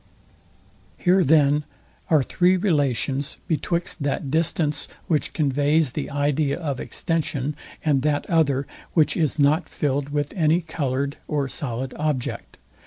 Here 0.97 1.23
then 1.23 1.63
are 2.09 2.23
three 2.23 2.57
relations 2.57 3.37
betwixt 3.47 4.01
that 4.01 4.31
distance, 4.31 4.87
which 5.05 5.31
conveys 5.31 5.91
the 5.91 6.09
idea 6.09 6.57
of 6.57 6.79
extension, 6.79 7.55
and 7.85 8.01
that 8.01 8.27
other, 8.27 8.65
which 8.95 9.15
is 9.15 9.37
not 9.37 9.69
filled 9.69 10.09
with 10.09 10.33
any 10.35 10.61
coloured 10.61 11.17
or 11.27 11.47
solid 11.47 11.93
object. 11.97 12.57